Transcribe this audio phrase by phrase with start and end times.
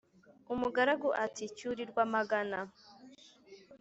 [0.53, 2.59] umugaragu ati: “cyurirwa amagana”